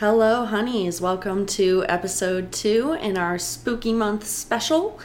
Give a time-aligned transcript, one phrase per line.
[0.00, 0.98] Hello, honeys.
[0.98, 4.98] Welcome to episode two in our spooky month special.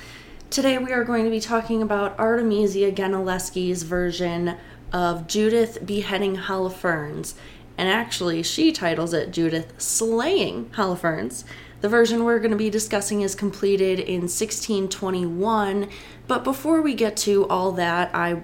[0.49, 4.55] Today we are going to be talking about Artemisia Gentileschi's version
[4.93, 7.33] of Judith beheading Holofernes.
[7.77, 11.43] And actually, she titles it Judith slaying Holofernes.
[11.81, 15.89] The version we're going to be discussing is completed in 1621.
[16.25, 18.43] But before we get to all that, I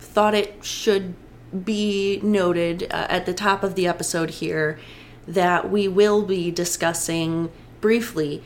[0.00, 1.14] thought it should
[1.64, 4.80] be noted uh, at the top of the episode here
[5.26, 8.42] that we will be discussing briefly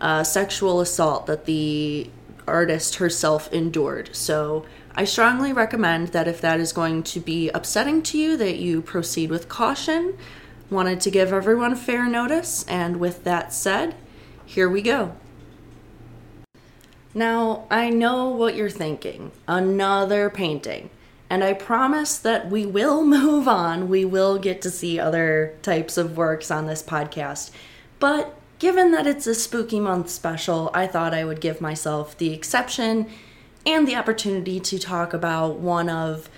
[0.00, 2.10] uh, sexual assault that the
[2.46, 4.14] artist herself endured.
[4.14, 8.58] So I strongly recommend that if that is going to be upsetting to you, that
[8.58, 10.16] you proceed with caution.
[10.70, 13.94] Wanted to give everyone fair notice, and with that said,
[14.46, 15.14] here we go.
[17.12, 20.90] Now, I know what you're thinking another painting.
[21.34, 23.88] And I promise that we will move on.
[23.88, 27.50] We will get to see other types of works on this podcast.
[27.98, 32.32] But given that it's a spooky month special, I thought I would give myself the
[32.32, 33.10] exception
[33.66, 36.30] and the opportunity to talk about one of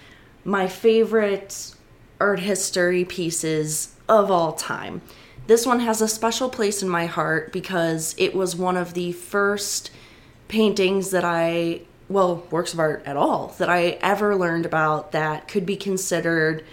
[0.47, 1.75] my favorite
[2.19, 5.03] art history pieces of all time.
[5.47, 9.13] This one has a special place in my heart because it was one of the
[9.13, 9.91] first
[10.49, 15.49] paintings that I well, works of art at all that I ever learned about that
[15.49, 16.65] could be considered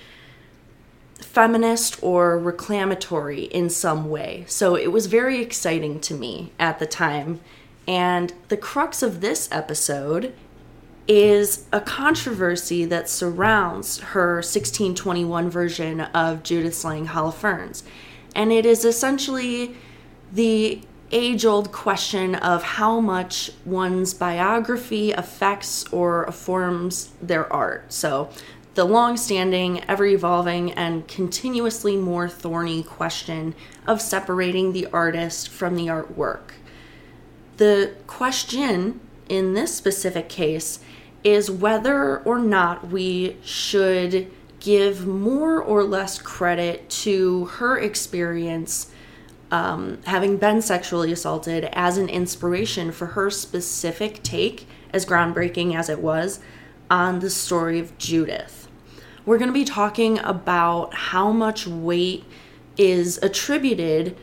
[1.20, 4.44] feminist or reclamatory in some way.
[4.48, 7.40] So it was very exciting to me at the time.
[7.88, 10.34] And the crux of this episode
[11.08, 17.84] is a controversy that surrounds her 1621 version of Judith slaying Holofernes.
[18.36, 19.76] And it is essentially
[20.32, 20.82] the
[21.14, 27.94] age old question of how much one's biography affects or informs their art.
[27.94, 28.30] So,
[28.74, 33.54] the long standing, ever evolving, and continuously more thorny question
[33.86, 36.54] of separating the artist from the artwork.
[37.58, 40.80] The question in this specific case
[41.24, 48.90] is whether or not we should give more or less credit to her experience
[49.54, 55.90] um, having been sexually assaulted as an inspiration for her specific take, as groundbreaking as
[55.90, 56.40] it was,
[56.90, 58.68] on the story of Judith.
[59.28, 62.26] We're going to be talking about how much weight
[62.78, 64.18] is attributed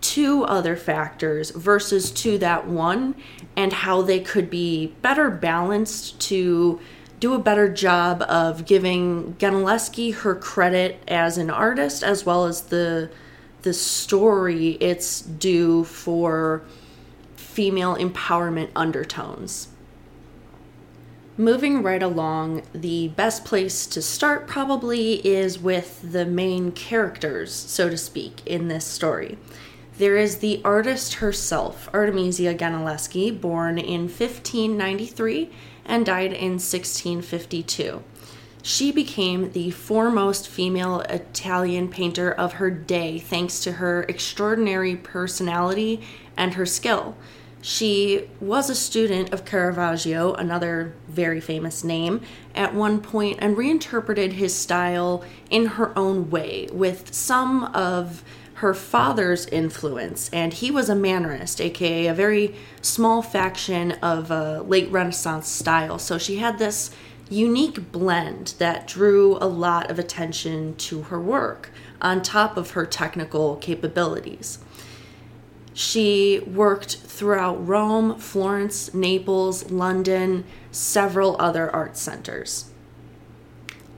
[0.00, 3.14] to other factors versus to that one,
[3.56, 6.80] and how they could be better balanced to
[7.20, 12.62] do a better job of giving Gentileschi her credit as an artist as well as
[12.62, 13.08] the
[13.64, 16.62] the story it's due for
[17.34, 19.68] female empowerment undertones.
[21.36, 27.88] Moving right along, the best place to start probably is with the main characters, so
[27.88, 29.36] to speak, in this story.
[29.96, 35.50] There is the artist herself, Artemisia Gentileschi, born in 1593
[35.86, 38.02] and died in 1652
[38.64, 46.00] she became the foremost female Italian painter of her day thanks to her extraordinary personality
[46.34, 47.14] and her skill.
[47.60, 52.22] She was a student of Caravaggio, another very famous name,
[52.54, 58.24] at one point and reinterpreted his style in her own way with some of
[58.54, 60.30] her father's influence.
[60.32, 65.98] And he was a Mannerist, aka a very small faction of a late Renaissance style.
[65.98, 66.90] So she had this
[67.30, 71.70] unique blend that drew a lot of attention to her work
[72.00, 74.58] on top of her technical capabilities.
[75.72, 82.70] She worked throughout Rome, Florence, Naples, London, several other art centers.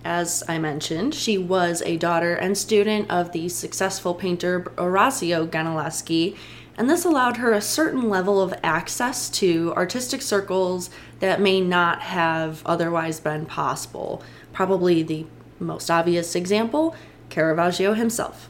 [0.03, 6.37] As I mentioned, she was a daughter and student of the successful painter Orazio Gentileschi
[6.77, 12.03] and this allowed her a certain level of access to artistic circles that may not
[12.03, 14.23] have otherwise been possible.
[14.53, 15.27] Probably the
[15.59, 16.95] most obvious example
[17.31, 18.49] Caravaggio himself.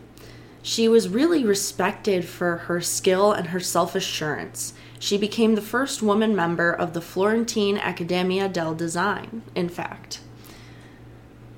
[0.63, 4.75] She was really respected for her skill and her self assurance.
[4.99, 10.21] She became the first woman member of the Florentine Accademia del Design, in fact.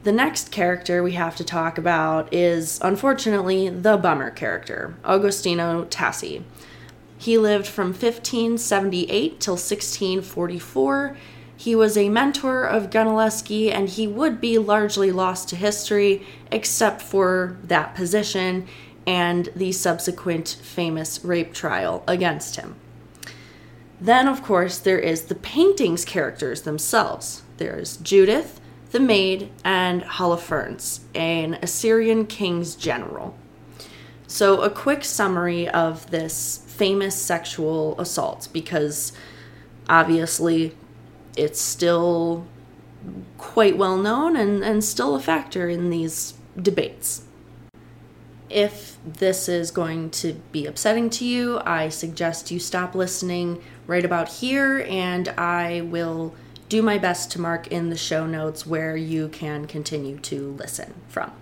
[0.03, 6.43] The next character we have to talk about is, unfortunately, the bummer character, Agostino Tassi.
[7.19, 11.17] He lived from 1578 till 1644.
[11.57, 17.03] He was a mentor of Gentileschi, and he would be largely lost to history except
[17.03, 18.69] for that position
[19.05, 22.77] and the subsequent famous rape trial against him.
[24.01, 27.43] Then, of course, there is the painting's characters themselves.
[27.57, 28.61] There's Judith,
[28.93, 33.37] the maid, and Holofernes, an Assyrian king's general.
[34.31, 39.13] So, a quick summary of this famous sexual assault, because
[39.89, 40.77] obviously
[41.35, 42.47] it's still
[43.39, 47.23] quite well known and, and still a factor in these debates.
[48.51, 54.05] If this is going to be upsetting to you, I suggest you stop listening right
[54.05, 56.35] about here, and I will
[56.69, 60.93] do my best to mark in the show notes where you can continue to listen
[61.09, 61.33] from.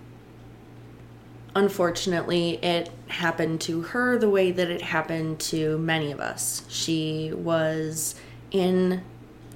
[1.55, 6.63] Unfortunately, it happened to her the way that it happened to many of us.
[6.67, 8.15] She was
[8.51, 9.01] in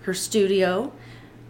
[0.03, 0.91] her studio.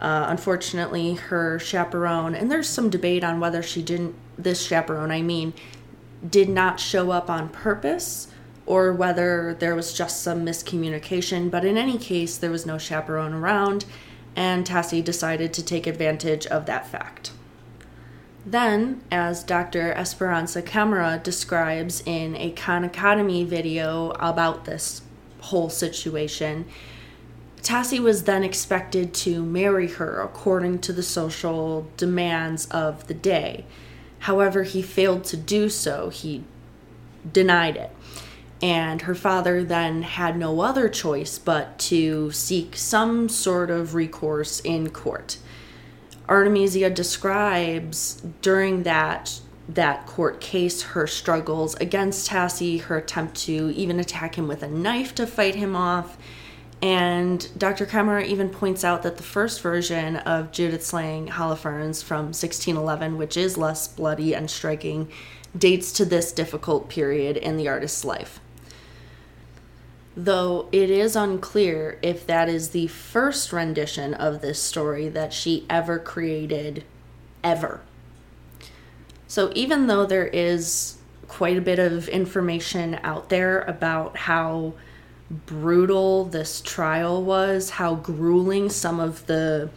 [0.01, 5.21] Uh, unfortunately, her chaperone, and there's some debate on whether she didn't, this chaperone, I
[5.21, 5.53] mean,
[6.27, 8.27] did not show up on purpose
[8.65, 11.51] or whether there was just some miscommunication.
[11.51, 13.85] But in any case, there was no chaperone around,
[14.35, 17.31] and Tassi decided to take advantage of that fact.
[18.45, 19.93] Then, as Dr.
[19.93, 25.01] Esperanza Camara describes in a Khan Academy video about this
[25.41, 26.65] whole situation,
[27.61, 33.65] Tassi was then expected to marry her according to the social demands of the day.
[34.19, 36.09] However, he failed to do so.
[36.09, 36.43] He
[37.31, 37.91] denied it.
[38.63, 44.59] And her father then had no other choice but to seek some sort of recourse
[44.61, 45.38] in court.
[46.31, 54.00] Artemisia describes during that that court case her struggles against Tassi, her attempt to even
[54.00, 56.18] attack him with a knife to fight him off.
[56.81, 57.86] And Dr.
[57.86, 63.36] Camara even points out that the first version of Judith slaying Holofernes from 1611, which
[63.36, 65.10] is less bloody and striking,
[65.57, 68.39] dates to this difficult period in the artist's life
[70.16, 75.66] though it is unclear if that is the first rendition of this story that she
[75.69, 76.84] ever created,
[77.44, 77.81] ever.
[79.28, 80.98] So, even though there is
[81.28, 84.74] quite a bit of information out there about how
[85.46, 89.69] brutal this trial was, how grueling some of the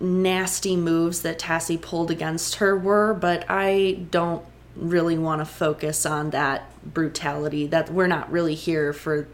[0.00, 4.44] nasty moves that Tassi pulled against her were, but I don't
[4.76, 9.28] really want to focus on that brutality that we're not really here for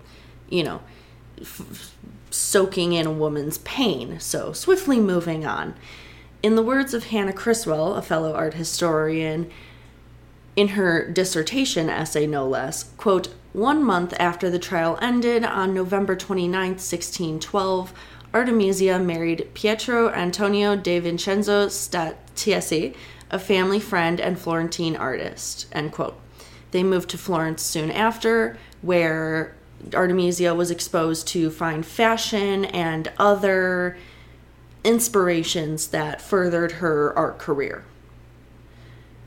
[0.48, 0.80] you know
[1.40, 1.94] f-
[2.30, 4.20] soaking in a woman's pain.
[4.20, 5.74] So swiftly moving on.
[6.42, 9.50] In the words of hannah criswell a fellow art historian
[10.58, 16.16] in her dissertation essay no less quote one month after the trial ended on november
[16.16, 17.92] 29 1612
[18.34, 22.92] artemisia married pietro antonio de vincenzo stiattesi
[23.30, 25.66] a family friend and Florentine artist.
[25.72, 26.18] End quote.
[26.70, 29.54] They moved to Florence soon after, where
[29.94, 33.96] Artemisia was exposed to fine fashion and other
[34.84, 37.84] inspirations that furthered her art career.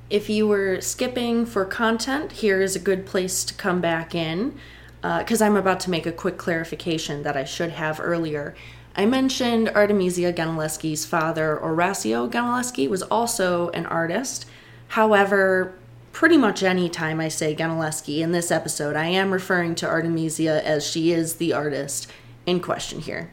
[0.10, 4.58] If you were skipping for content, here is a good place to come back in
[5.02, 8.54] because uh, I'm about to make a quick clarification that I should have earlier.
[8.96, 14.46] I mentioned Artemisia Gentileschi's father, Orazio Gentileschi, was also an artist.
[14.90, 15.74] However,
[16.12, 20.66] pretty much any time I say Gentileschi in this episode, I am referring to Artemisia
[20.68, 22.12] as she is the artist
[22.46, 23.32] in question here.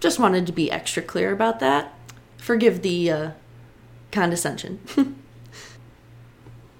[0.00, 1.92] Just wanted to be extra clear about that.
[2.38, 3.30] Forgive the uh,
[4.10, 4.80] condescension.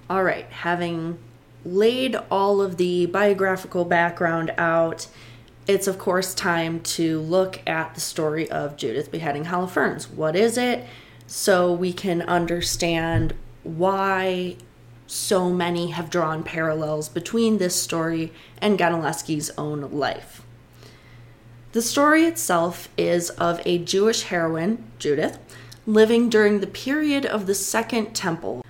[0.09, 1.19] all right, having
[1.63, 5.07] laid all of the biographical background out
[5.69, 10.11] it's of course time to look at the story of Judith beheading Holofernes.
[10.11, 10.83] What is it?
[11.27, 14.55] So we can understand why
[15.05, 20.41] so many have drawn parallels between this story and Gentileschi's own life.
[21.73, 25.37] The story itself is of a Jewish heroine, Judith,
[25.85, 28.65] living during the period of the Second Temple,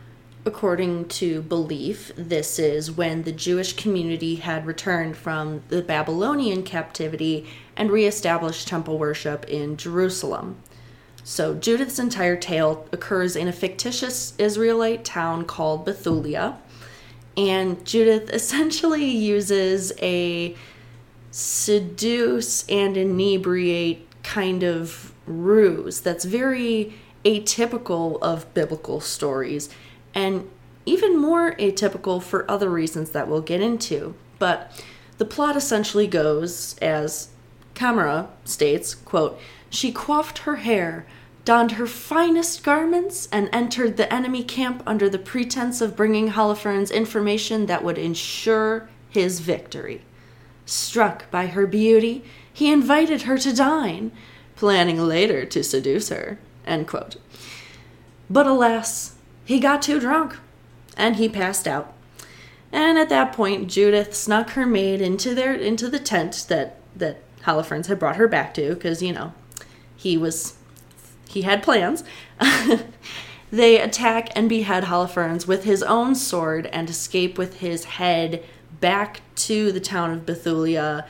[0.49, 7.47] according to belief, this is when the Jewish community had returned from the Babylonian captivity
[7.77, 10.57] and reestablished temple worship in Jerusalem.
[11.23, 16.57] So, Judith's entire tale occurs in a fictitious Israelite town called Bethulia,
[17.37, 20.55] and Judith essentially uses a
[21.29, 29.69] seduce and inebriate kind of ruse that's very atypical of biblical stories
[30.19, 30.49] and
[30.85, 34.15] even more atypical for other reasons that we'll get into.
[34.37, 34.83] But
[35.17, 37.29] the plot essentially goes as
[37.73, 41.05] Camara states, quote, she coiffed her hair,
[41.45, 46.93] donned her finest garments, and entered the enemy camp under the pretense of bringing Holofernes
[46.93, 50.01] information that would ensure his victory.
[50.65, 54.11] Struck by her beauty, he invited her to dine,
[54.57, 56.39] planning later to seduce her.
[58.29, 59.15] But alas,
[59.49, 60.37] he got too drunk
[60.95, 61.91] and he passed out.
[62.71, 67.23] And at that point, Judith snuck her maid into their into the tent that that
[67.45, 69.33] Holofernes had brought her back to, because you know
[69.95, 70.53] he was
[71.27, 72.03] he had plans.
[73.51, 78.43] they attack and behead Holofernes with his own sword and escape with his head
[78.79, 81.07] back to the town of Bethulia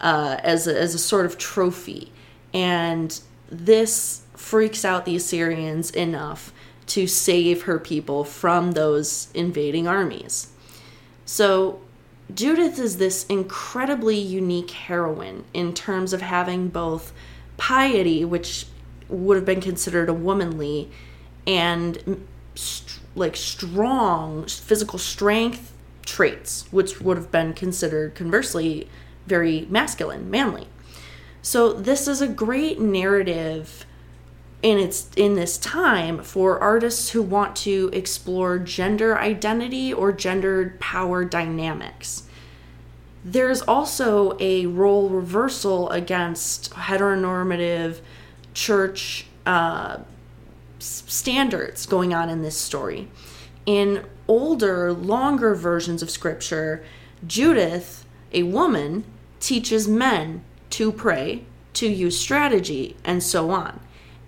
[0.00, 2.10] uh, as, a, as a sort of trophy.
[2.54, 3.20] And
[3.50, 6.54] this freaks out the Assyrians enough
[6.92, 10.48] to save her people from those invading armies.
[11.24, 11.80] So,
[12.34, 17.14] Judith is this incredibly unique heroine in terms of having both
[17.56, 18.66] piety, which
[19.08, 20.90] would have been considered a womanly,
[21.46, 25.72] and st- like strong physical strength
[26.04, 28.86] traits, which would have been considered conversely
[29.26, 30.68] very masculine, manly.
[31.40, 33.86] So this is a great narrative
[34.62, 40.78] in its in this time for artists who want to explore gender identity or gendered
[40.78, 42.22] power dynamics.
[43.24, 48.00] There's also a role reversal against heteronormative
[48.54, 49.98] church uh,
[50.78, 53.08] standards going on in this story.
[53.66, 56.84] In older, longer versions of scripture,
[57.26, 59.04] Judith, a woman,
[59.38, 63.80] teaches men to pray, to use strategy, and so on.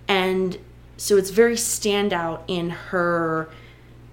[0.09, 0.59] And
[0.97, 3.49] so it's very standout in her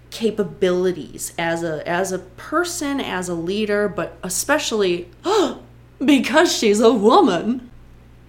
[0.09, 5.09] capabilities as a as a person, as a leader, but especially
[6.05, 7.69] because she's a woman.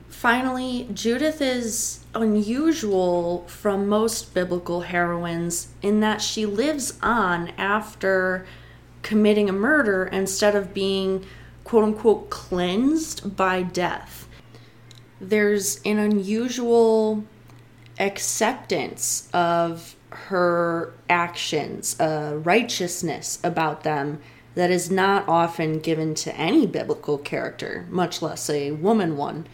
[0.08, 8.46] Finally, Judith is unusual from most biblical heroines in that she lives on after
[9.02, 11.26] committing a murder instead of being
[11.64, 14.28] quote unquote cleansed by death.
[15.20, 17.24] There's an unusual
[18.02, 24.20] acceptance of her actions, a righteousness about them
[24.54, 29.46] that is not often given to any biblical character, much less a woman one.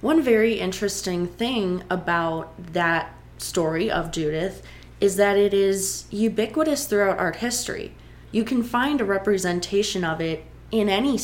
[0.00, 4.62] One very interesting thing about that story of Judith
[5.00, 7.94] is that it is ubiquitous throughout art history.
[8.30, 11.18] You can find a representation of it in any,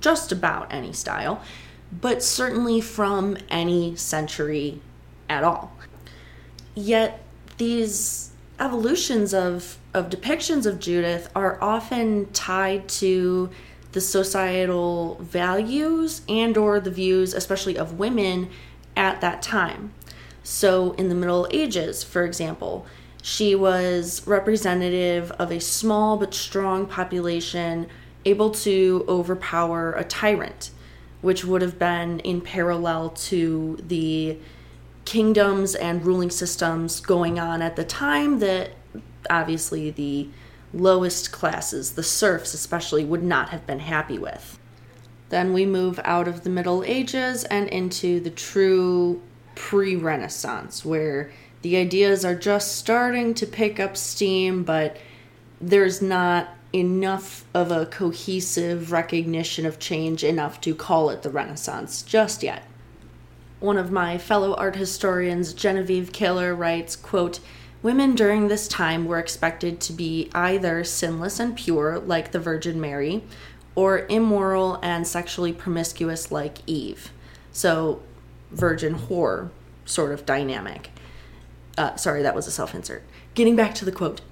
[0.00, 1.40] just about any style,
[1.92, 4.82] but certainly from any century
[5.28, 5.72] at all.
[6.74, 7.22] Yet
[7.58, 13.50] these evolutions of, of depictions of Judith are often tied to
[13.92, 18.50] the societal values and or the views especially of women
[18.96, 19.92] at that time.
[20.42, 22.86] So in the middle ages for example
[23.22, 27.86] she was representative of a small but strong population
[28.24, 30.70] able to overpower a tyrant
[31.20, 34.38] which would have been in parallel to the
[35.10, 38.70] kingdoms and ruling systems going on at the time that
[39.28, 40.28] obviously the
[40.72, 44.56] lowest classes, the serfs especially, would not have been happy with.
[45.28, 49.20] Then we move out of the Middle Ages and into the true
[49.56, 54.96] pre Renaissance, where the ideas are just starting to pick up steam, but
[55.60, 62.02] there's not enough of a cohesive recognition of change enough to call it the Renaissance
[62.02, 62.62] just yet.
[63.60, 67.40] One of my fellow art historians, Genevieve Kaler, writes, quote,
[67.82, 72.80] Women during this time were expected to be either sinless and pure, like the Virgin
[72.80, 73.22] Mary,
[73.74, 77.10] or immoral and sexually promiscuous, like Eve.
[77.52, 78.02] So,
[78.50, 79.50] virgin whore
[79.84, 80.90] sort of dynamic.
[81.76, 83.02] Uh, sorry, that was a self insert.
[83.34, 84.22] Getting back to the quote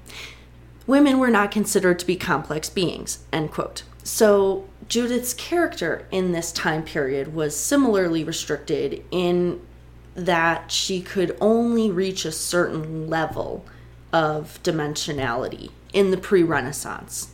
[0.86, 3.82] Women were not considered to be complex beings, end quote.
[4.08, 9.60] So, Judith's character in this time period was similarly restricted in
[10.14, 13.66] that she could only reach a certain level
[14.10, 17.32] of dimensionality in the pre Renaissance.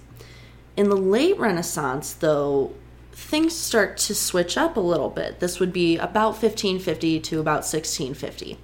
[0.76, 2.74] In the late Renaissance, though,
[3.12, 5.38] things start to switch up a little bit.
[5.38, 8.58] This would be about 1550 to about 1650.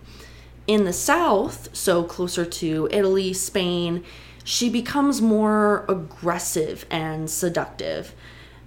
[0.67, 4.03] In the South, so closer to Italy, Spain,
[4.45, 8.15] she becomes more aggressive and seductive.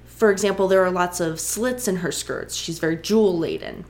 [0.06, 2.56] For example, there are lots of slits in her skirts.
[2.56, 3.86] She's very jewel laden.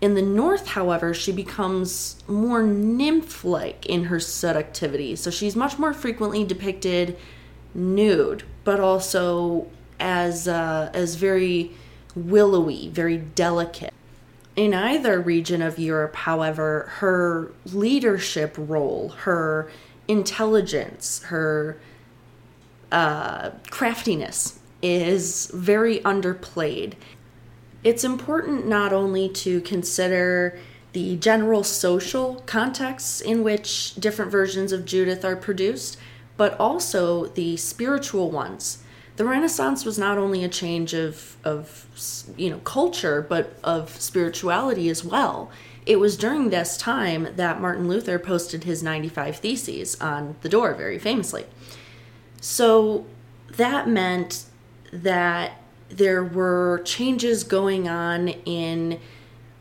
[0.00, 5.16] In the north, however, she becomes more nymph like in her seductivity.
[5.16, 7.16] So she's much more frequently depicted
[7.74, 11.72] nude, but also as, uh, as very
[12.14, 13.92] willowy, very delicate.
[14.54, 19.70] In either region of Europe, however, her leadership role, her
[20.08, 21.78] intelligence, her
[22.92, 26.94] uh, craftiness is very underplayed
[27.86, 30.58] it's important not only to consider
[30.92, 35.96] the general social contexts in which different versions of Judith are produced,
[36.36, 38.82] but also the spiritual ones.
[39.14, 41.86] The Renaissance was not only a change of, of
[42.36, 45.48] you know culture, but of spirituality as well.
[45.86, 50.74] It was during this time that Martin Luther posted his 95 Theses on the door,
[50.74, 51.46] very famously.
[52.40, 53.06] So
[53.56, 54.44] that meant
[54.92, 59.00] that there were changes going on in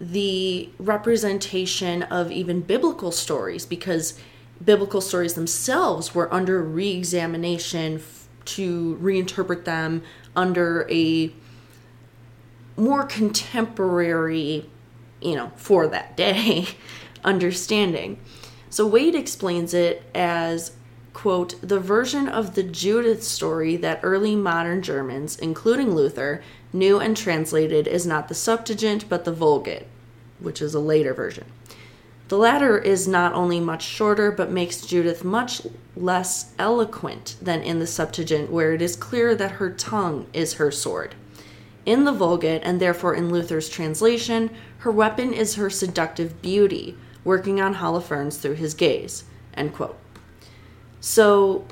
[0.01, 4.20] the representation of even biblical stories because
[4.63, 10.01] biblical stories themselves were under re-examination f- to reinterpret them
[10.36, 11.32] under a
[12.77, 14.70] more contemporary
[15.22, 16.67] you know for that day
[17.24, 18.19] understanding
[18.69, 20.72] so wade explains it as
[21.13, 26.43] quote the version of the judith story that early modern germans including luther
[26.74, 29.88] knew and translated is not the septuagint but the vulgate
[30.39, 31.45] which is a later version
[32.27, 35.62] the latter is not only much shorter, but makes Judith much
[35.95, 40.72] less eloquent than in the Septuagint, where it is clear that her tongue is her
[40.72, 41.13] sword.
[41.86, 44.50] In the Vulgate, and therefore in Luther's translation,
[44.85, 49.23] her weapon is her seductive beauty, working on Holofernes through his gaze.
[49.55, 49.97] End quote.
[51.01, 51.65] So,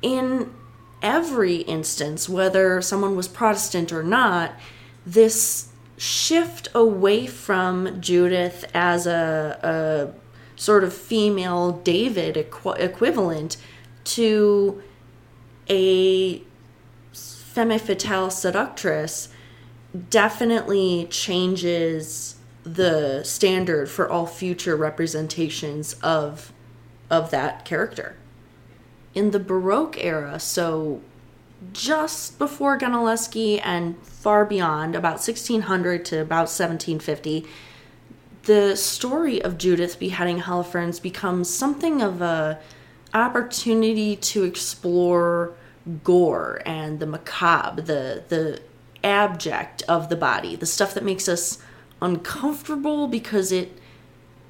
[0.00, 0.54] in
[1.02, 4.52] every instance, whether someone was Protestant or not,
[5.04, 13.56] this shift away from Judith as a, a sort of female David equ- equivalent
[14.04, 14.80] to
[15.68, 16.44] a
[17.12, 19.30] femme fatale seductress
[20.10, 26.52] definitely changes the standard for all future representations of
[27.10, 28.16] of that character.
[29.14, 31.02] In the Baroque era, so
[31.72, 37.46] just before Gentileschi and far beyond, about 1600 to about 1750,
[38.44, 42.58] the story of Judith beheading Holofernes becomes something of a
[43.12, 45.52] opportunity to explore
[46.02, 48.60] gore and the macabre, the the
[49.04, 51.58] abject of the body, the stuff that makes us
[52.00, 53.78] uncomfortable because it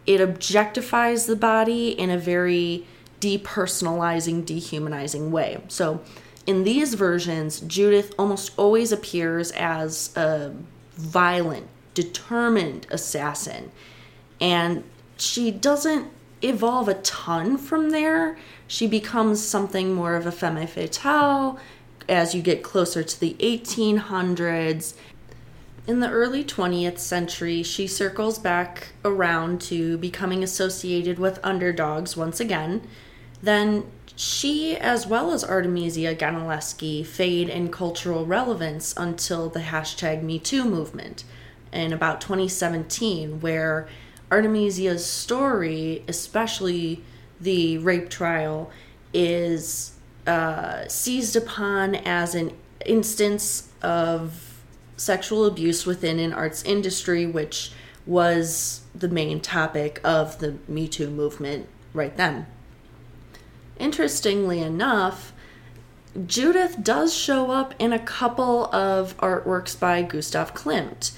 [0.04, 2.84] it objectifies the body in a very
[3.20, 5.62] depersonalizing, dehumanizing way.
[5.68, 6.02] So
[6.44, 10.52] in these versions, Judith almost always appears as a
[10.94, 13.70] violent, determined assassin.
[14.40, 14.82] And
[15.16, 16.08] she doesn't
[16.42, 18.36] evolve a ton from there.
[18.66, 21.60] She becomes something more of a femme fatale
[22.08, 24.94] as you get closer to the 1800s.
[25.86, 32.38] In the early 20th century, she circles back around to becoming associated with underdogs once
[32.38, 32.86] again.
[33.42, 40.64] Then she, as well as Artemisia Gentileschi, fade in cultural relevance until the hashtag MeToo
[40.64, 41.24] movement
[41.72, 43.88] in about 2017, where
[44.30, 47.02] Artemisia's story, especially
[47.40, 48.70] the rape trial,
[49.12, 49.91] is
[50.26, 52.52] uh, seized upon as an
[52.86, 54.62] instance of
[54.96, 57.72] sexual abuse within an arts industry, which
[58.06, 62.46] was the main topic of the Me Too movement right then.
[63.78, 65.32] Interestingly enough,
[66.26, 71.12] Judith does show up in a couple of artworks by Gustav Klimt.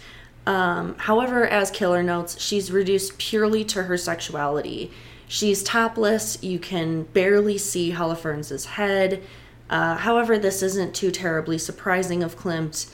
[0.47, 4.93] Um, however, as Killer notes, she's reduced purely to her sexuality.
[5.27, 9.23] She's topless, you can barely see Holofernes' head.
[9.71, 12.93] Uh, however, this isn't too terribly surprising of Klimt.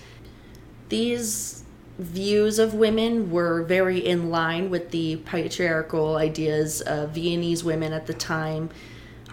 [0.89, 1.65] These
[1.99, 8.07] views of women were very in line with the patriarchal ideas of Viennese women at
[8.07, 8.71] the time.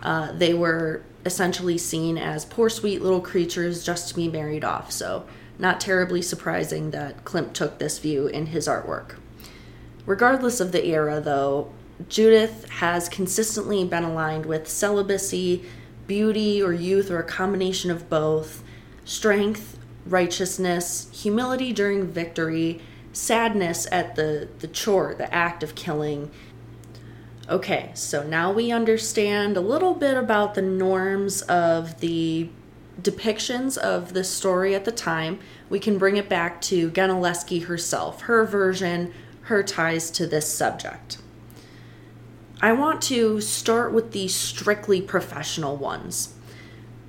[0.04, 4.92] Uh, they were essentially seen as poor, sweet little creatures just to be married off.
[4.92, 5.26] So,
[5.60, 9.16] not terribly surprising that Klimt took this view in his artwork.
[10.06, 11.72] Regardless of the era, though,
[12.10, 15.64] Judith has consistently been aligned with celibacy,
[16.06, 18.64] beauty or youth, or a combination of both,
[19.04, 22.82] strength, righteousness, humility during victory,
[23.12, 26.32] sadness at the, the chore, the act of killing,
[27.50, 32.50] Okay, so now we understand a little bit about the norms of the
[33.02, 35.40] depictions of the story at the time.
[35.70, 41.20] We can bring it back to Gentileschi herself, her version, her ties to this subject.
[42.60, 46.34] I want to start with the strictly professional ones.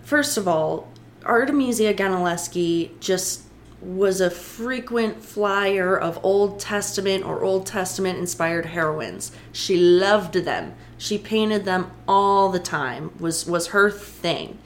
[0.03, 0.89] First of all,
[1.25, 3.45] Artemisia Gentileschi just
[3.81, 9.33] was a frequent flyer of Old Testament or Old Testament inspired heroines.
[9.53, 10.75] She loved them.
[10.99, 13.13] She painted them all the time.
[13.19, 14.59] Was was her thing.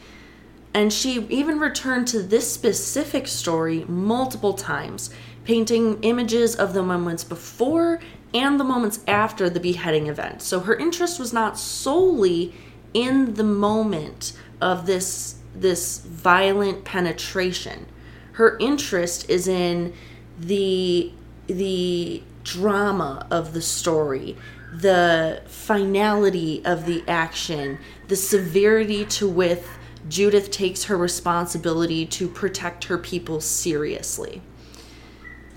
[0.75, 5.11] And she even returned to this specific story multiple times,
[5.45, 8.01] painting images of the moments before
[8.35, 10.43] and the moments after the beheading event.
[10.43, 12.55] So her interest was not solely
[12.95, 17.87] in the moment of this this violent penetration.
[18.33, 19.93] Her interest is in
[20.39, 21.13] the
[21.47, 24.37] the drama of the story,
[24.73, 29.63] the finality of the action, the severity to which
[30.09, 34.43] Judith takes her responsibility to protect her people seriously.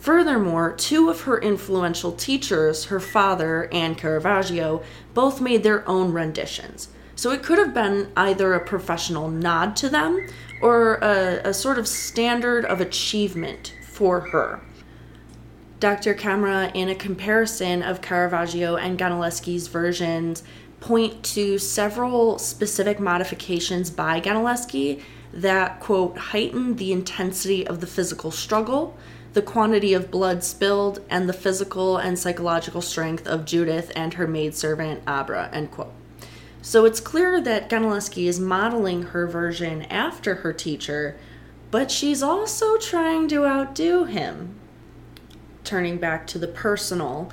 [0.05, 4.83] Furthermore, two of her influential teachers, her father and Caravaggio,
[5.15, 6.89] both made their own renditions.
[7.15, 10.27] So it could have been either a professional nod to them
[10.61, 14.61] or a, a sort of standard of achievement for her.
[15.79, 16.13] Dr.
[16.13, 20.43] Camara, in a comparison of Caravaggio and Gentileschi's versions,
[20.81, 25.01] point to several specific modifications by Gentileschi
[25.33, 28.95] that, quote, heighten the intensity of the physical struggle,
[29.35, 34.25] the quantity of blood spilled, and the physical and psychological strength of Judith and her
[34.25, 35.91] maidservant Abra, end quote.
[36.61, 41.17] So it's clear that Gentileschi is modeling her version after her teacher,
[41.69, 44.55] but she's also trying to outdo him.
[45.65, 47.29] Turning back to the personal,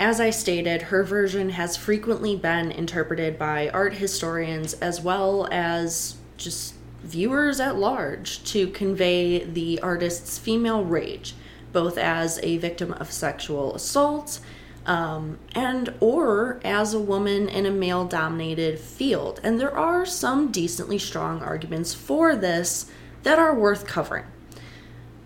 [0.00, 6.16] as I stated, her version has frequently been interpreted by art historians as well as
[6.38, 6.74] just
[7.04, 11.34] viewers at large to convey the artist's female rage,
[11.72, 14.40] both as a victim of sexual assault
[14.86, 19.40] um, and or as a woman in a male dominated field.
[19.42, 22.90] And there are some decently strong arguments for this
[23.22, 24.24] that are worth covering.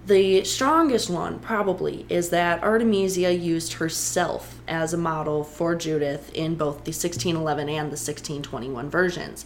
[0.07, 6.55] The strongest one, probably, is that Artemisia used herself as a model for Judith in
[6.55, 9.45] both the 1611 and the 1621 versions.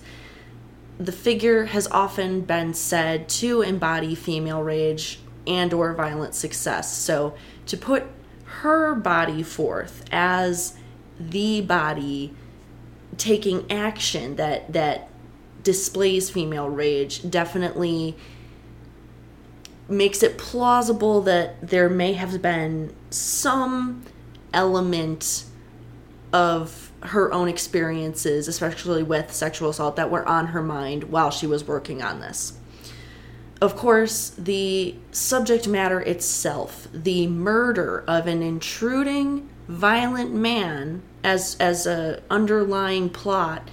[1.02, 6.96] The figure has often been said to embody female rage and or violent success.
[6.96, 7.34] So
[7.66, 8.04] to put
[8.44, 10.76] her body forth as
[11.18, 12.34] the body
[13.16, 15.08] taking action that that
[15.64, 18.16] displays female rage definitely
[19.88, 24.04] makes it plausible that there may have been some
[24.54, 25.44] element
[26.32, 31.46] of her own experiences, especially with sexual assault, that were on her mind while she
[31.46, 32.54] was working on this.
[33.60, 41.86] Of course, the subject matter itself, the murder of an intruding, violent man as as
[41.86, 43.68] a underlying plot,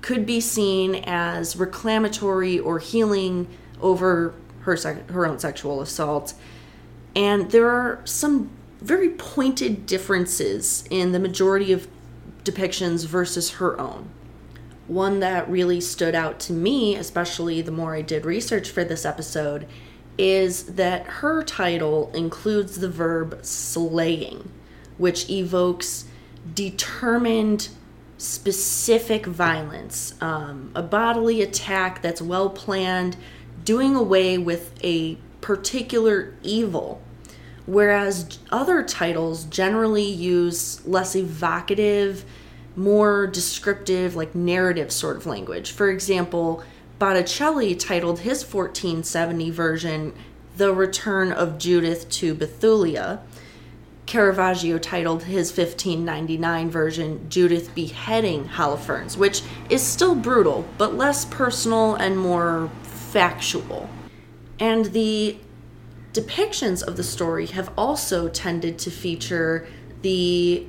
[0.00, 3.46] could be seen as reclamatory or healing
[3.80, 6.32] over her sec- her own sexual assault.
[7.14, 11.86] And there are some very pointed differences in the majority of
[12.44, 14.10] depictions versus her own.
[14.86, 19.06] One that really stood out to me, especially the more I did research for this
[19.06, 19.66] episode,
[20.18, 24.50] is that her title includes the verb slaying,
[24.98, 26.04] which evokes
[26.54, 27.68] determined,
[28.18, 33.16] specific violence, um, a bodily attack that's well planned,
[33.64, 37.02] doing away with a particular evil,
[37.66, 42.24] whereas other titles generally use less evocative,
[42.76, 45.72] more descriptive, like narrative sort of language.
[45.72, 46.62] For example,
[46.98, 50.12] Botticelli titled his 1470 version
[50.56, 53.20] The Return of Judith to Bethulia.
[54.06, 61.94] Caravaggio titled his 1599 version Judith Beheading Holofernes, which is still brutal, but less personal
[61.94, 63.88] and more factual.
[64.60, 65.38] And the
[66.14, 69.66] depictions of the story have also tended to feature
[70.02, 70.64] the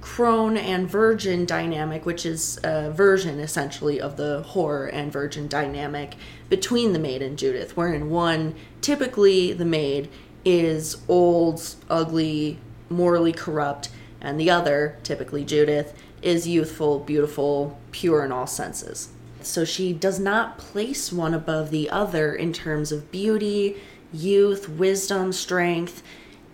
[0.00, 6.14] crone and virgin dynamic, which is a version essentially of the whore and virgin dynamic
[6.48, 10.08] between the maid and Judith, wherein one, typically the maid,
[10.44, 13.90] is old, ugly, morally corrupt,
[14.20, 15.92] and the other, typically Judith,
[16.22, 19.10] is youthful, beautiful, pure in all senses.
[19.42, 23.76] So she does not place one above the other in terms of beauty,
[24.12, 26.02] youth, wisdom, strength,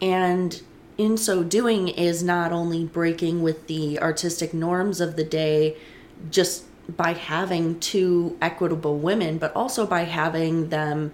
[0.01, 0.63] and
[0.99, 5.77] in so doing is not only breaking with the artistic norms of the day
[6.31, 6.65] just
[6.97, 11.13] by having two equitable women, but also by having them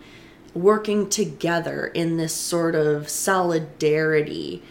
[0.55, 4.62] working together in this sort of solidarity.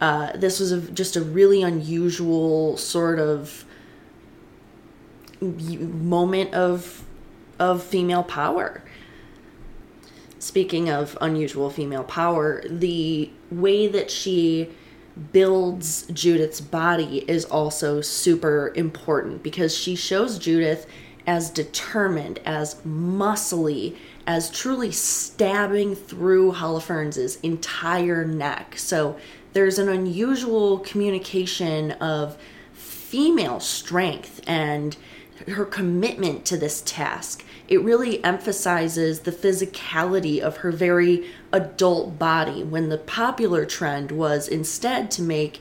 [0.00, 3.64] Uh, this was a, just a really unusual sort of
[5.40, 7.04] moment of
[7.58, 8.82] of female power.
[10.40, 14.70] Speaking of unusual female power, the way that she
[15.32, 20.86] builds Judith's body is also super important because she shows Judith
[21.26, 28.78] as determined, as muscly, as truly stabbing through Holofernes' entire neck.
[28.78, 29.18] So
[29.52, 32.38] there's an unusual communication of
[32.72, 34.96] female strength and
[35.48, 37.44] her commitment to this task.
[37.68, 44.48] It really emphasizes the physicality of her very adult body when the popular trend was
[44.48, 45.60] instead to make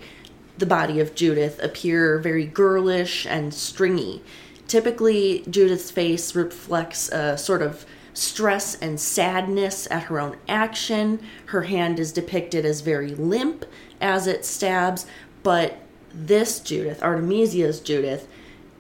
[0.57, 4.21] the body of Judith appear very girlish and stringy.
[4.67, 11.19] Typically, Judith's face reflects a sort of stress and sadness at her own action.
[11.47, 13.65] Her hand is depicted as very limp
[14.01, 15.05] as it stabs,
[15.43, 15.77] but
[16.13, 18.27] this Judith, Artemisia's Judith,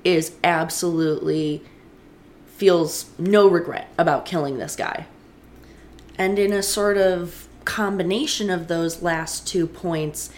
[0.03, 1.63] is absolutely
[2.47, 5.05] feels no regret about killing this guy.
[6.17, 10.29] And in a sort of combination of those last two points,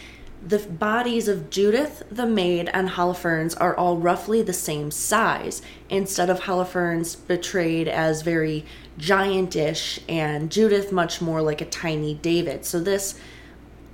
[0.45, 6.29] the bodies of Judith, the maid, and Holofernes are all roughly the same size, instead
[6.29, 8.65] of Holofernes betrayed as very
[8.97, 12.65] giantish and Judith much more like a tiny David.
[12.65, 13.19] So this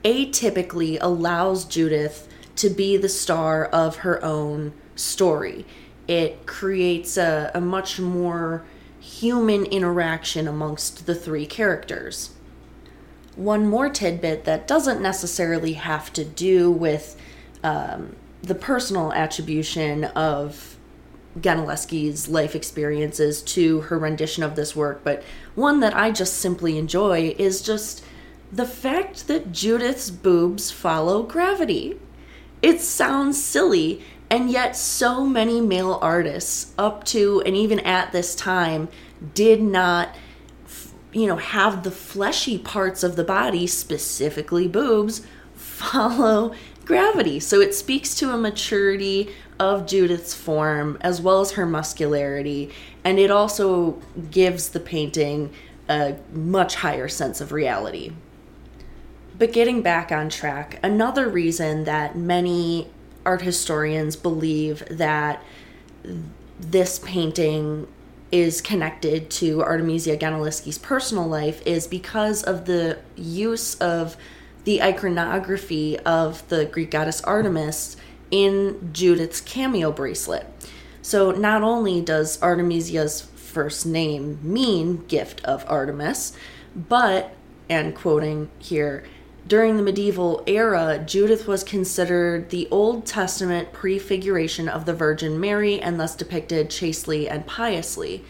[0.03, 5.65] atypically allows Judith to be the star of her own story.
[6.07, 8.65] It creates a, a much more
[8.99, 12.31] human interaction amongst the three characters
[13.37, 17.15] one more tidbit that doesn't necessarily have to do with
[17.63, 20.75] um, the personal attribution of
[21.39, 26.79] Gentileschi's life experiences to her rendition of this work, but one that I just simply
[26.79, 28.03] enjoy is just
[28.51, 31.99] the fact that Judith's boobs follow gravity.
[32.63, 38.35] It sounds silly, and yet so many male artists, up to and even at this
[38.35, 38.89] time,
[39.33, 40.15] did not
[41.17, 46.53] you know, have the fleshy parts of the body, specifically boobs, follow
[46.85, 47.39] gravity.
[47.39, 52.71] So it speaks to a maturity of Judith's form as well as her muscularity,
[53.03, 55.51] and it also gives the painting
[55.89, 58.11] a much higher sense of reality.
[59.39, 62.89] But getting back on track, another reason that many
[63.27, 65.43] art historians believe that
[66.59, 67.85] this painting
[68.31, 74.15] is connected to Artemisia Gentileschi's personal life is because of the use of
[74.63, 77.97] the iconography of the Greek goddess Artemis
[78.31, 80.45] in Judith's cameo bracelet.
[81.01, 86.33] So not only does Artemisia's first name mean gift of Artemis,
[86.75, 87.33] but,
[87.69, 89.05] and quoting here,
[89.47, 95.79] during the medieval era, Judith was considered the Old Testament prefiguration of the Virgin Mary
[95.79, 98.25] and thus depicted chastely and piously.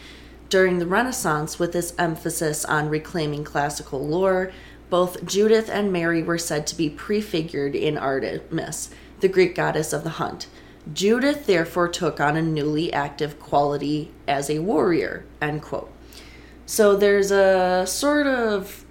[0.48, 4.52] During the Renaissance, with its emphasis on reclaiming classical lore,
[4.90, 10.04] both Judith and Mary were said to be prefigured in Artemis, the Greek goddess of
[10.04, 10.46] the hunt.
[10.92, 15.24] Judith therefore took on a newly active quality as a warrior.
[15.42, 15.92] End quote.
[16.64, 18.84] So there's a sort of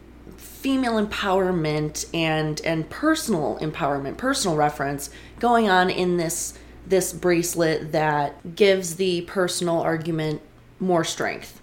[0.67, 8.53] female empowerment and and personal empowerment, personal reference going on in this this bracelet that
[8.53, 10.41] gives the personal argument
[10.77, 11.61] more strength.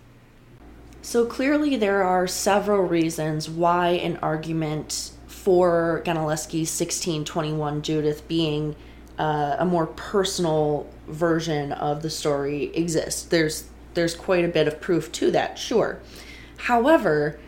[1.02, 8.74] So clearly there are several reasons why an argument for Gentileschi's 1621 Judith being
[9.18, 13.24] uh, a more personal version of the story exists.
[13.24, 16.00] There's there's quite a bit of proof to that, sure.
[16.56, 17.38] However,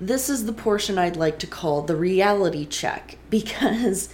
[0.00, 4.08] this is the portion I'd like to call the reality check because,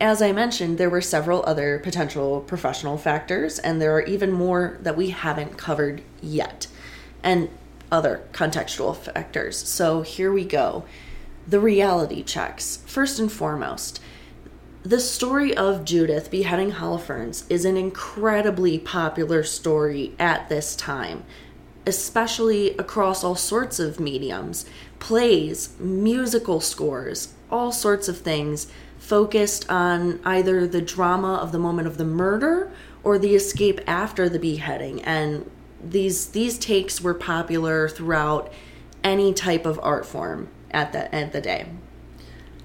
[0.00, 4.78] as I mentioned, there were several other potential professional factors, and there are even more
[4.82, 6.68] that we haven't covered yet,
[7.22, 7.48] and
[7.90, 9.56] other contextual factors.
[9.56, 10.84] So here we go.
[11.46, 12.78] The reality checks.
[12.86, 14.00] First and foremost,
[14.82, 21.24] the story of Judith beheading Holofernes is an incredibly popular story at this time,
[21.86, 24.66] especially across all sorts of mediums
[24.98, 28.66] plays, musical scores, all sorts of things
[28.98, 34.28] focused on either the drama of the moment of the murder or the escape after
[34.28, 35.50] the beheading and
[35.82, 38.50] these these takes were popular throughout
[39.02, 41.66] any type of art form at the end of the day.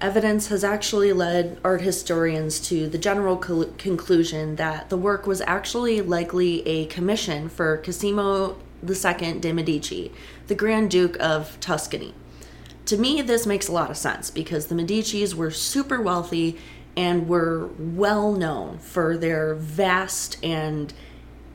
[0.00, 5.42] Evidence has actually led art historians to the general co- conclusion that the work was
[5.42, 10.12] actually likely a commission for Cosimo II de' Medici,
[10.46, 12.14] the Grand Duke of Tuscany.
[12.86, 16.58] To me, this makes a lot of sense because the Medicis were super wealthy
[16.96, 20.92] and were well known for their vast and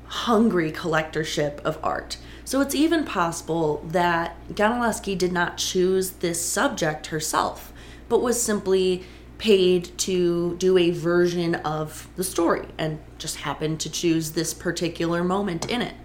[0.06, 2.18] hungry collectorship of art.
[2.46, 7.74] So it's even possible that Gentileschi did not choose this subject herself,
[8.08, 9.04] but was simply
[9.38, 15.24] paid to do a version of the story and just happened to choose this particular
[15.24, 15.96] moment in it.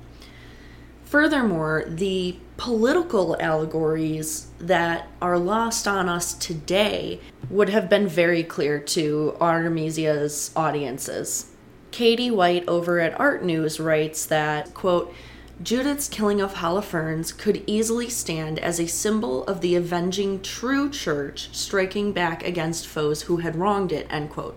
[1.10, 7.18] Furthermore, the political allegories that are lost on us today
[7.50, 11.50] would have been very clear to Artemisia's audiences.
[11.90, 15.12] Katie White over at Art News writes that, quote,
[15.60, 21.48] Judith's killing of Holofernes could easily stand as a symbol of the avenging true church
[21.50, 24.56] striking back against foes who had wronged it, end quote.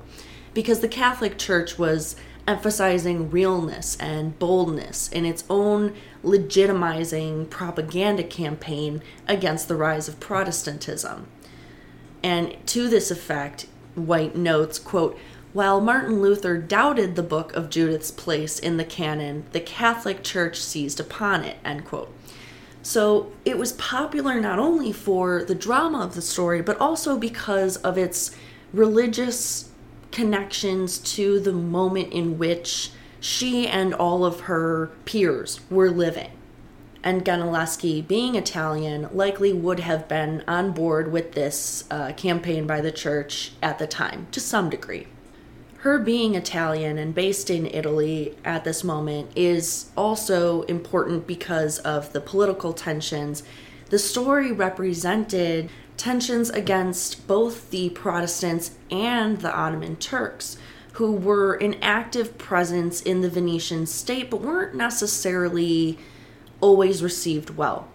[0.54, 2.16] Because the Catholic Church was
[2.48, 11.28] emphasizing realness and boldness in its own legitimizing propaganda campaign against the rise of Protestantism.
[12.24, 15.18] And to this effect, White notes, quote,
[15.54, 20.60] while Martin Luther doubted the book of Judith's place in the canon, the Catholic Church
[20.60, 22.12] seized upon it, end quote.
[22.82, 27.78] So it was popular not only for the drama of the story, but also because
[27.78, 28.36] of its
[28.74, 29.70] religious
[30.12, 32.90] connections to the moment in which
[33.24, 36.32] she and all of her peers were living.
[37.04, 42.82] And Gentileschi, being Italian, likely would have been on board with this uh, campaign by
[42.82, 45.08] the church at the time, to some degree
[45.84, 52.14] her being Italian and based in Italy at this moment is also important because of
[52.14, 53.44] the political tensions.
[53.90, 60.56] The story represented tensions against both the Protestants and the Ottoman Turks,
[60.94, 65.98] who were an active presence in the Venetian state but weren't necessarily
[66.62, 67.88] always received well.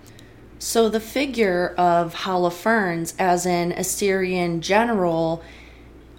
[0.58, 5.42] So the figure of Holofernes as an Assyrian general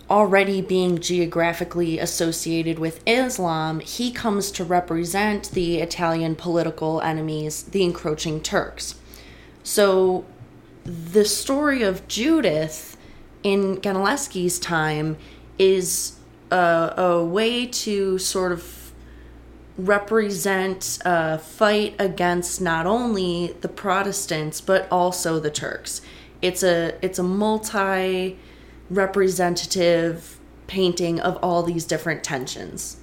[0.10, 7.84] already being geographically associated with Islam, he comes to represent the Italian political enemies, the
[7.84, 8.96] encroaching Turks.
[9.62, 10.26] So
[10.84, 12.98] the story of Judith
[13.44, 15.18] in Gentileschi's time
[15.60, 16.19] is
[16.52, 18.92] a, a way to sort of
[19.78, 26.02] represent a fight against not only the Protestants but also the Turks.
[26.42, 28.38] It's a it's a multi
[28.90, 32.98] representative painting of all these different tensions.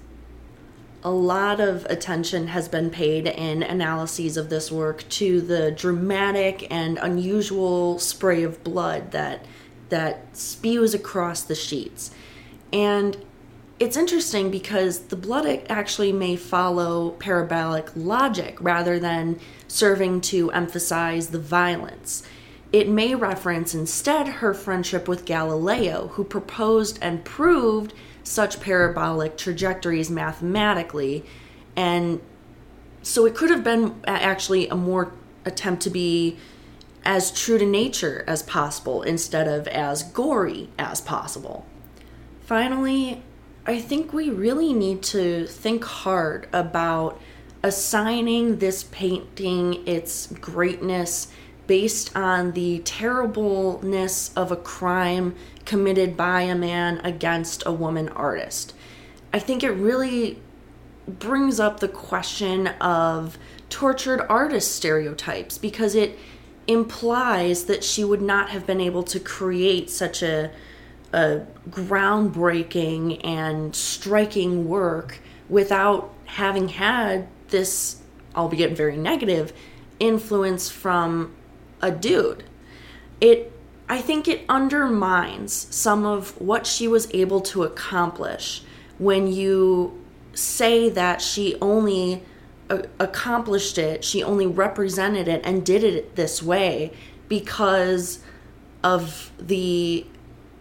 [1.02, 6.66] A lot of attention has been paid in analyses of this work to the dramatic
[6.70, 9.44] and unusual spray of blood that
[9.88, 12.10] that spews across the sheets.
[12.72, 13.16] And
[13.78, 21.28] it's interesting because the blood actually may follow parabolic logic rather than serving to emphasize
[21.28, 22.22] the violence.
[22.72, 30.10] It may reference instead her friendship with Galileo, who proposed and proved such parabolic trajectories
[30.10, 31.24] mathematically.
[31.76, 32.20] And
[33.02, 35.12] so it could have been actually a more
[35.44, 36.38] attempt to be
[37.04, 41.66] as true to nature as possible instead of as gory as possible.
[42.40, 43.22] Finally,
[43.68, 47.20] I think we really need to think hard about
[47.64, 51.26] assigning this painting its greatness
[51.66, 58.72] based on the terribleness of a crime committed by a man against a woman artist.
[59.32, 60.40] I think it really
[61.08, 63.36] brings up the question of
[63.68, 66.16] tortured artist stereotypes because it
[66.68, 70.52] implies that she would not have been able to create such a,
[71.16, 78.02] a groundbreaking and striking work without having had this,
[78.36, 79.52] albeit very negative,
[79.98, 81.34] influence from
[81.80, 82.44] a dude.
[83.20, 83.50] It
[83.88, 88.62] I think it undermines some of what she was able to accomplish
[88.98, 92.22] when you say that she only
[92.68, 96.92] uh, accomplished it, she only represented it and did it this way
[97.28, 98.18] because
[98.82, 100.04] of the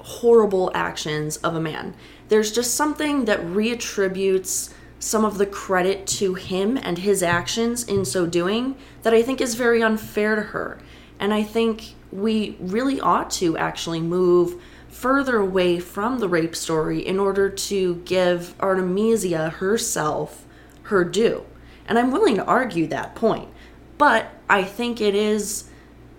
[0.06, 1.96] horrible actions of a man.
[2.30, 8.06] There's just something that reattributes some of the credit to him and his actions in
[8.06, 10.80] so doing that I think is very unfair to her.
[11.20, 17.06] And I think we really ought to actually move further away from the rape story
[17.06, 20.46] in order to give Artemisia herself
[20.84, 21.44] her due.
[21.88, 23.50] And I'm willing to argue that point,
[23.98, 25.70] but I think it is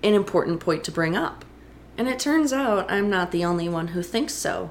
[0.03, 1.45] an important point to bring up.
[1.98, 4.70] And it turns out I'm not the only one who thinks so.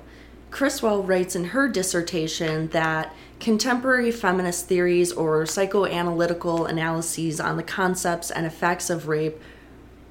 [0.51, 8.31] Criswell writes in her dissertation that contemporary feminist theories or psychoanalytical analyses on the concepts
[8.31, 9.37] and effects of rape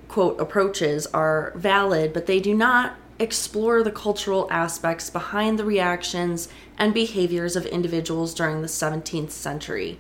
[0.09, 6.49] quote approaches are valid, but they do not explore the cultural aspects behind the reactions
[6.79, 9.99] and behaviors of individuals during the 17th century.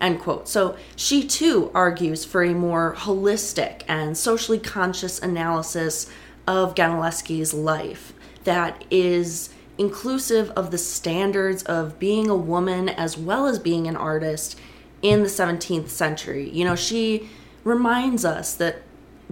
[0.00, 0.46] End quote.
[0.48, 6.10] So she too argues for a more holistic and socially conscious analysis
[6.46, 8.12] of Gentileschi's life
[8.44, 13.96] that is inclusive of the standards of being a woman as well as being an
[13.96, 14.58] artist
[15.02, 16.48] in the 17th century.
[16.50, 17.28] You know, she
[17.64, 18.82] reminds us that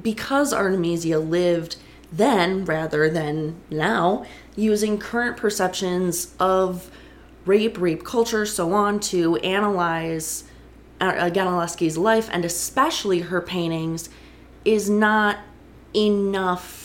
[0.02, 1.76] because Artemisia lived
[2.12, 4.24] then rather than now,
[4.56, 6.90] using current perceptions of
[7.44, 10.44] rape, rape culture, so on, to analyze
[11.00, 11.30] uh,
[11.96, 14.08] life and especially her paintings
[14.64, 15.38] is not
[15.94, 16.83] enough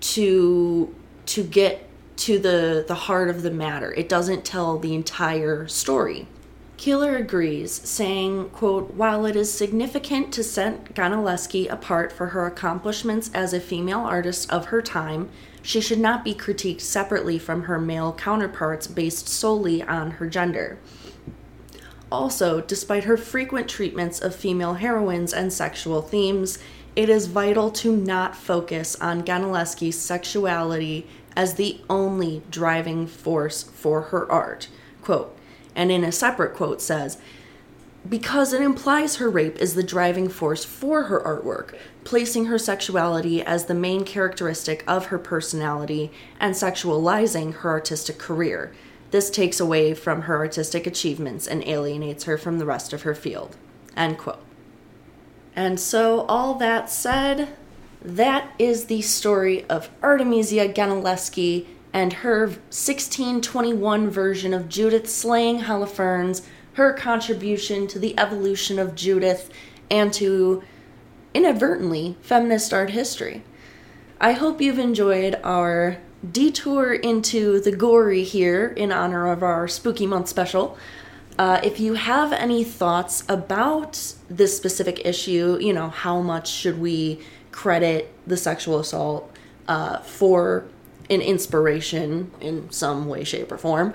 [0.00, 0.94] to
[1.26, 3.92] to get to the the heart of the matter.
[3.94, 6.26] It doesn't tell the entire story.
[6.80, 13.30] Keeler agrees, saying, quote, While it is significant to set Gentileschi apart for her accomplishments
[13.34, 15.28] as a female artist of her time,
[15.60, 20.78] she should not be critiqued separately from her male counterparts based solely on her gender.
[22.10, 26.58] Also, despite her frequent treatments of female heroines and sexual themes,
[26.96, 34.02] it is vital to not focus on Gentileschi's sexuality as the only driving force for
[34.02, 34.68] her art.
[35.02, 35.36] Quote,
[35.74, 37.18] and in a separate quote says,
[38.08, 43.42] because it implies her rape is the driving force for her artwork, placing her sexuality
[43.42, 46.10] as the main characteristic of her personality
[46.40, 48.72] and sexualizing her artistic career.
[49.10, 53.14] This takes away from her artistic achievements and alienates her from the rest of her
[53.14, 53.56] field.
[53.96, 54.42] End quote.
[55.60, 57.54] And so, all that said,
[58.00, 66.46] that is the story of Artemisia Gentileschi and her 1621 version of Judith slaying Holofernes,
[66.74, 69.50] her contribution to the evolution of Judith
[69.90, 70.62] and to
[71.34, 73.42] inadvertently feminist art history.
[74.18, 75.98] I hope you've enjoyed our
[76.32, 80.78] detour into the gory here in honor of our spooky month special.
[81.40, 86.78] Uh, if you have any thoughts about this specific issue, you know, how much should
[86.78, 87.18] we
[87.50, 89.34] credit the sexual assault
[89.66, 90.66] uh, for
[91.08, 93.94] an inspiration in some way, shape, or form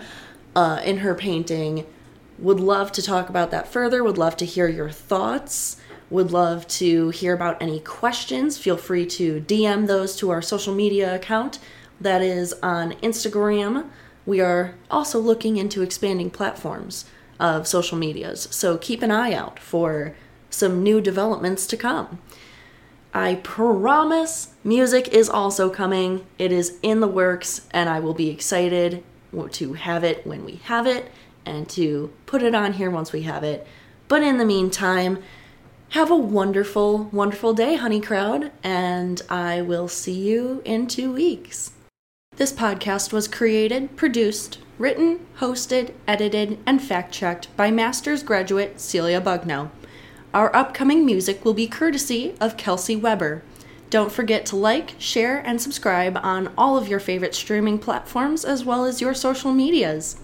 [0.55, 1.85] uh, in her painting.
[2.39, 4.03] Would love to talk about that further.
[4.03, 5.77] Would love to hear your thoughts.
[6.09, 8.57] Would love to hear about any questions.
[8.57, 11.59] Feel free to DM those to our social media account.
[12.01, 13.87] That is on Instagram.
[14.25, 17.05] We are also looking into expanding platforms
[17.39, 20.15] of social medias, so keep an eye out for
[20.49, 22.19] some new developments to come.
[23.13, 26.25] I promise music is also coming.
[26.38, 29.03] It is in the works, and I will be excited
[29.51, 31.11] to have it when we have it
[31.45, 33.67] and to put it on here once we have it.
[34.07, 35.21] But in the meantime,
[35.89, 41.71] have a wonderful, wonderful day, honey crowd, and I will see you in two weeks.
[42.36, 49.21] This podcast was created, produced, written, hosted, edited, and fact checked by master's graduate Celia
[49.21, 49.69] Bugno.
[50.34, 53.41] Our upcoming music will be courtesy of Kelsey Weber.
[53.89, 58.65] Don't forget to like, share, and subscribe on all of your favorite streaming platforms as
[58.65, 60.17] well as your social medias.